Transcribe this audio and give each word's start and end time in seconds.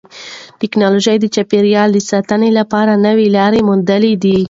تکنالوژي 0.61 1.17
د 1.19 1.25
چاپیریال 1.35 1.89
د 1.93 1.99
ساتنې 2.11 2.49
لپاره 2.59 3.01
نوې 3.05 3.27
لارې 3.37 3.59
موندلې 3.69 4.13
دي. 4.23 4.35